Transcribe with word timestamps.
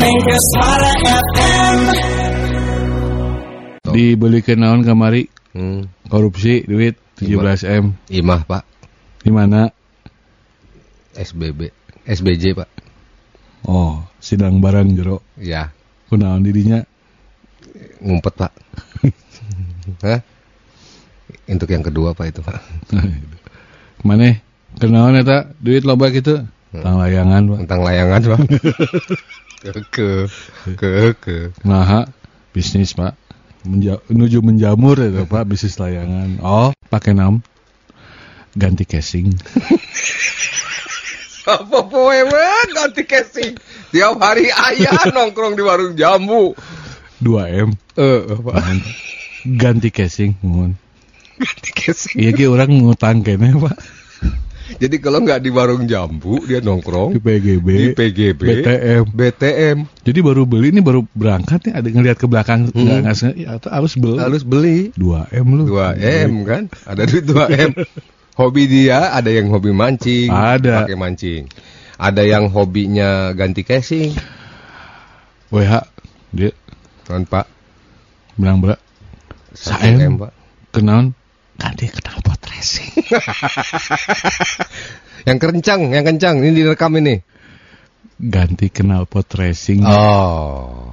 Suara 0.00 0.90
FM. 0.96 1.80
Dibelikan 3.92 4.58
naon 4.64 4.80
kamari 4.80 5.28
Hmm, 5.50 5.90
korupsi 6.08 6.62
duit 6.64 6.94
17 7.20 7.66
m 7.68 7.98
imah 8.08 8.46
pak, 8.46 8.62
di 9.20 9.34
mana? 9.34 9.66
SBB, 11.12 11.74
SBJ 12.06 12.54
pak. 12.54 12.70
Oh, 13.66 14.06
sidang 14.22 14.62
barang 14.62 14.94
jero. 14.94 15.20
Ya, 15.36 15.74
Kunaon 16.08 16.46
dirinya? 16.46 16.80
ngumpet 18.00 18.40
pak. 18.40 18.52
Hah? 20.06 20.22
Untuk 21.44 21.68
yang 21.68 21.84
kedua 21.84 22.14
pak 22.14 22.30
itu 22.30 22.40
pak. 22.46 22.56
Mana? 24.06 24.38
Kenaon 24.80 25.18
eta 25.18 25.50
duit 25.60 25.82
loba 25.84 26.08
gitu? 26.14 26.46
Tang 26.70 27.02
layangan, 27.02 27.42
Pak. 27.50 27.58
Tentang 27.66 27.82
layangan 27.82 28.20
pak. 28.22 28.40
ke 29.62 30.26
ke 30.76 30.90
ke. 31.20 31.36
Nah, 31.64 32.08
bisnis, 32.56 32.96
Pak. 32.96 33.16
Menja 33.60 34.00
menuju 34.08 34.40
menjamur 34.40 34.96
itu, 34.96 35.28
Pak, 35.28 35.44
bisnis 35.44 35.76
layangan. 35.76 36.40
Oh, 36.40 36.72
pakai 36.88 37.12
nam 37.12 37.44
ganti 38.56 38.82
casing. 38.88 39.30
Apa 41.50 41.78
poe 41.88 42.20
ganti 42.74 43.02
casing. 43.06 43.56
Tiap 43.90 44.20
hari 44.22 44.50
ayah 44.50 45.08
nongkrong 45.14 45.56
di 45.58 45.62
warung 45.64 45.94
jambu. 45.98 46.54
2 47.20 47.68
m 47.68 47.70
Eh, 48.00 48.22
pak. 48.32 48.64
ganti 49.44 49.92
casing, 49.92 50.40
mohon. 50.40 50.72
Ganti 51.36 51.70
casing. 51.76 52.16
Iya 52.16 52.30
ki 52.32 52.44
orang 52.48 52.80
ngutang 52.80 53.20
kene, 53.20 53.52
Pak. 53.60 53.76
Jadi 54.78 54.96
kalau 55.02 55.24
nggak 55.24 55.40
di 55.42 55.50
warung 55.50 55.88
jambu 55.90 56.44
dia 56.46 56.62
nongkrong 56.62 57.16
Di 57.16 57.20
PGB, 57.20 57.66
di 57.66 57.86
PGB, 57.96 58.40
BTM. 58.40 59.02
BTM. 59.10 59.76
Jadi 60.06 60.18
baru 60.22 60.46
beli 60.46 60.70
ini 60.70 60.80
baru 60.84 61.02
berangkat 61.10 61.66
nih 61.66 61.74
ada 61.74 61.88
ngelihat 61.90 62.18
ke 62.20 62.26
belakang 62.30 62.70
enggak 62.70 62.98
enggak 63.02 63.16
sengaja 63.16 63.40
ya, 63.40 63.48
atau 63.58 63.70
harus 63.74 63.92
beli. 63.98 64.18
Harus 64.20 64.42
beli 64.46 64.78
2 64.94 65.34
M 65.42 65.48
lu. 65.58 65.64
2 65.66 65.98
M 66.30 66.32
kan? 66.46 66.62
Ada 66.86 67.02
duit 67.08 67.24
2 67.26 67.50
M. 67.50 67.70
Hobi 68.38 68.62
dia 68.70 69.10
ada 69.10 69.28
yang 69.28 69.50
hobi 69.50 69.74
mancing, 69.74 70.30
Ada. 70.30 70.86
pakai 70.86 70.96
mancing. 70.96 71.44
Ada 72.00 72.24
yang 72.24 72.48
hobinya 72.48 73.36
ganti 73.36 73.60
casing, 73.60 74.16
WH 75.52 75.84
dia 76.32 76.54
kan 77.04 77.26
Pak? 77.26 77.46
bilang 78.38 78.62
Saem. 79.52 79.98
M, 79.98 80.14
Pak. 80.16 80.32
kenaon 80.70 81.12
ganti 81.58 81.90
kenal 81.90 82.19
Yang 85.28 85.36
kencang, 85.36 85.92
yang 85.92 86.04
kencang 86.04 86.40
ini 86.40 86.64
direkam 86.64 86.96
ini. 86.96 87.20
ganti 88.20 88.68
kenal 88.68 89.08
pot 89.08 89.24
racing 89.32 89.80
Oh. 89.84 90.92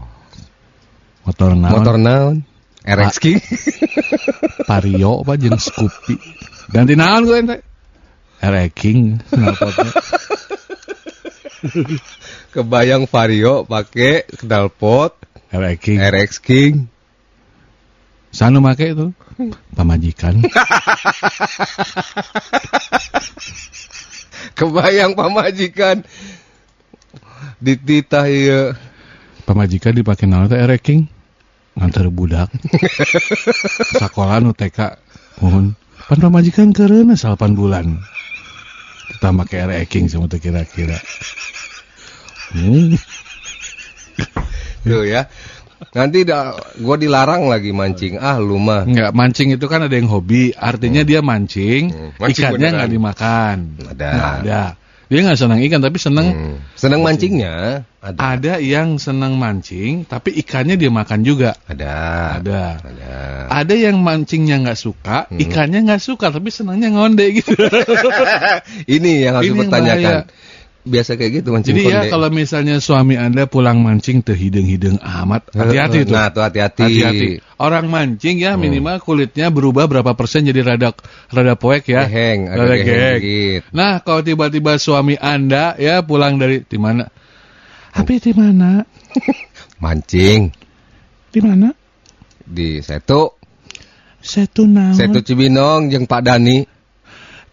motor 1.28 1.60
naon 1.60 1.74
Motor 1.76 1.96
naon? 2.00 2.36
RX 2.88 3.20
King. 3.20 3.44
Vario 4.64 5.12
apa 5.28 5.36
jeung 5.36 5.60
Scoopy. 5.60 6.16
Ganti 6.72 6.96
naon 6.96 7.28
gue 7.28 7.36
ente? 7.36 7.58
King 8.72 9.20
kenal 9.28 9.60
potnya. 9.60 9.88
Kebayang 12.56 13.12
Vario 13.12 13.68
pakai 13.68 14.24
knalpot 14.40 15.20
King. 15.84 16.00
RX 16.00 16.40
King. 16.40 16.88
Sanu 18.38 18.62
make 18.62 18.94
itu 18.94 19.10
pamajikan. 19.74 20.38
Kebayang 24.54 25.18
pamajikan. 25.18 26.06
Dititah 27.58 28.30
ieu. 28.30 28.78
pamajikan 29.50 29.98
dipakai 29.98 30.30
naon 30.30 30.54
teh 30.54 30.62
King 30.78 31.10
ngantar 31.74 32.14
budak. 32.14 32.54
Sekolah 33.98 34.38
nu 34.38 34.54
TK 34.54 35.02
mohon. 35.42 35.74
Pan 36.06 36.22
pamajikan 36.22 36.70
kereuna 36.78 37.18
8 37.18 37.58
bulan. 37.58 37.98
Kita 39.18 39.34
make 39.34 39.58
King 39.90 40.14
sama 40.14 40.30
kira-kira. 40.30 41.02
Hmm. 42.54 42.94
Tuh 44.84 45.06
ya. 45.06 45.26
Nanti 45.94 46.26
gua 46.82 46.98
dilarang 46.98 47.46
lagi 47.46 47.70
mancing. 47.70 48.18
Ah, 48.18 48.42
lu 48.42 48.58
mah. 48.58 48.82
Enggak, 48.84 49.14
mancing 49.14 49.54
itu 49.54 49.66
kan 49.70 49.86
ada 49.86 49.94
yang 49.94 50.10
hobi, 50.10 50.50
artinya 50.52 51.06
dia 51.06 51.22
mancing, 51.22 51.94
Hmm, 51.94 52.10
mancing 52.18 52.50
ikannya 52.50 52.70
nggak 52.74 52.92
dimakan. 52.92 53.58
Ada. 53.94 54.10
Nggak 54.10 54.34
ada. 54.42 54.62
Dia 55.08 55.20
nggak 55.24 55.40
senang 55.40 55.62
ikan, 55.64 55.80
tapi 55.80 55.98
senang. 56.02 56.28
Hmm. 56.34 56.56
Seneng 56.76 57.00
mancingnya? 57.00 57.86
Ada. 58.04 58.18
Ada 58.36 58.54
yang 58.60 58.98
senang 58.98 59.38
mancing, 59.38 60.04
tapi 60.04 60.36
ikannya 60.36 60.76
dia 60.76 60.90
makan 60.90 61.22
juga. 61.24 61.56
Ada. 61.64 61.96
Ada. 62.42 62.62
Ada. 62.84 63.14
Ada 63.48 63.74
yang 63.78 64.02
mancingnya 64.02 64.58
nggak 64.66 64.76
suka, 64.76 65.30
Hmm. 65.30 65.38
ikannya 65.40 65.86
nggak 65.86 66.02
suka, 66.02 66.34
tapi 66.34 66.50
senangnya 66.50 66.90
ngonde 66.90 67.38
gitu. 67.38 67.54
Ini 68.98 69.12
yang 69.30 69.34
harus 69.40 69.46
Ini 69.46 69.54
yang 69.54 69.58
dipertanyakan. 69.62 70.14
bahaya. 70.26 70.56
Biasa 70.88 71.20
kayak 71.20 71.44
gitu 71.44 71.52
mancing 71.52 71.76
Jadi 71.76 71.84
ya 71.92 72.08
konde. 72.08 72.12
kalau 72.16 72.30
misalnya 72.32 72.80
suami 72.80 73.20
anda 73.20 73.44
pulang 73.46 73.84
mancing 73.84 74.24
teh 74.24 74.34
hidung-hidung 74.34 74.98
amat, 75.04 75.52
hati-hati 75.52 76.08
itu. 76.08 76.16
Nah, 76.16 76.32
tuh 76.32 76.42
hati-hati. 76.48 76.84
Hati-hati. 76.88 77.28
Orang 77.60 77.92
mancing 77.92 78.40
ya 78.40 78.56
minimal 78.56 79.04
kulitnya 79.04 79.52
berubah 79.52 79.86
berapa 79.92 80.16
persen 80.16 80.48
jadi 80.48 80.64
rada 80.64 80.96
rada 81.28 81.54
poek 81.60 81.92
ya. 81.92 82.08
Geheng, 82.08 82.48
Rada 82.48 82.76
geheng. 82.80 83.20
Nah, 83.76 84.00
kalau 84.00 84.24
tiba-tiba 84.24 84.80
suami 84.80 85.20
Anda 85.20 85.76
ya 85.76 86.00
pulang 86.02 86.40
dari 86.40 86.64
di 86.64 86.78
mana? 86.80 87.06
Tapi 87.92 88.22
di 88.24 88.32
mana? 88.32 88.82
Mancing 89.84 90.54
Di 91.34 91.40
mana? 91.44 91.70
di 92.48 92.80
Setu, 92.80 93.36
Setu 94.24 94.64
naon? 94.64 94.96
Setu 94.96 95.20
Cibinong 95.20 95.92
jeung 95.92 96.08
Pak 96.08 96.24
Dani. 96.24 96.77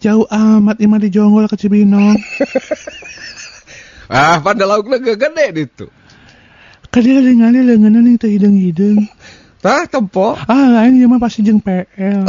Jauh 0.04 0.28
amat 0.28 0.84
imah 0.84 1.00
di 1.00 1.08
Jonggol 1.08 1.48
ke 1.48 1.56
Cibinong. 1.56 2.20
Ah, 4.04 4.36
pada 4.36 4.68
lauknya 4.68 5.00
gede 5.00 5.64
itu. 5.64 5.88
Kadang 6.92 7.24
ningali 7.24 7.64
leungeunna 7.64 8.04
ning 8.04 8.20
teh 8.20 8.28
hidung-hidung. 8.36 9.08
Tah 9.64 9.88
tempo. 9.88 10.36
Ah, 10.44 10.68
lain 10.68 11.00
ieu 11.00 11.08
mah 11.08 11.16
pasti 11.16 11.40
jeung 11.40 11.56
PL. 11.56 12.28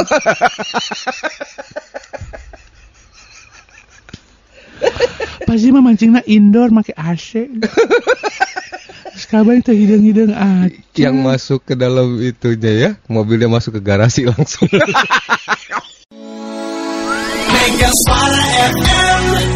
pasti 5.46 5.68
mah 5.68 5.84
mancingna 5.84 6.24
indoor 6.24 6.72
make 6.72 6.96
AC. 6.96 7.44
Sekabang 9.20 9.60
teh 9.60 9.76
hidung-hidung 9.76 10.32
aja. 10.32 10.72
Yang 10.96 11.16
masuk 11.20 11.60
ke 11.68 11.76
dalam 11.76 12.16
itunya 12.24 12.72
ya, 12.72 12.96
mobilnya 13.04 13.52
masuk 13.52 13.76
ke 13.78 13.84
garasi 13.84 14.24
langsung. 14.24 14.64
Mega 17.66 17.90
Suara 18.06 18.42
FM. 18.70 19.55